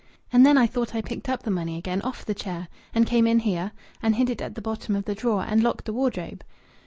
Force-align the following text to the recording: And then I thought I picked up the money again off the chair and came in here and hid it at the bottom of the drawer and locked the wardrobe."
And 0.33 0.43
then 0.43 0.57
I 0.57 0.65
thought 0.65 0.95
I 0.95 1.03
picked 1.03 1.29
up 1.29 1.43
the 1.43 1.51
money 1.51 1.77
again 1.77 2.01
off 2.01 2.25
the 2.25 2.33
chair 2.33 2.69
and 2.91 3.05
came 3.05 3.27
in 3.27 3.37
here 3.37 3.71
and 4.01 4.15
hid 4.15 4.31
it 4.31 4.41
at 4.41 4.55
the 4.55 4.59
bottom 4.61 4.95
of 4.95 5.05
the 5.05 5.13
drawer 5.13 5.45
and 5.47 5.61
locked 5.61 5.85
the 5.85 5.93
wardrobe." 5.93 6.43